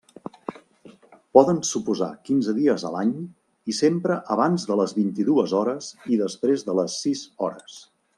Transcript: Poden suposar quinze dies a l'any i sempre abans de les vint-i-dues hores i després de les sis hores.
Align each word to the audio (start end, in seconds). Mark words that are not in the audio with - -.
Poden 1.37 1.59
suposar 1.71 2.07
quinze 2.29 2.55
dies 2.59 2.85
a 2.89 2.91
l'any 2.95 3.11
i 3.73 3.77
sempre 3.81 4.17
abans 4.37 4.65
de 4.71 4.79
les 4.81 4.95
vint-i-dues 5.01 5.55
hores 5.59 5.91
i 6.17 6.19
després 6.23 6.67
de 6.71 6.77
les 6.81 6.97
sis 7.05 7.23
hores. 7.45 7.79